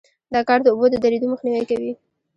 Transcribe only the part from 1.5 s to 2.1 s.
کوي